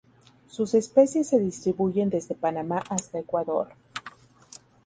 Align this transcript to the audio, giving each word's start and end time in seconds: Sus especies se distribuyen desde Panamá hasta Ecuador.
Sus 0.47 0.73
especies 0.73 1.29
se 1.29 1.37
distribuyen 1.37 2.09
desde 2.09 2.33
Panamá 2.33 2.81
hasta 2.89 3.19
Ecuador. 3.19 3.67